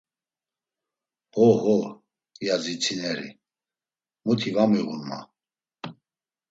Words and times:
“Ho 1.35 1.49
ho!” 1.61 1.75
ya 2.47 2.55
zitsineri; 2.63 3.29
“Muti 4.23 4.49
va 4.55 4.63
miğun 4.71 5.01
ma.” 5.09 5.17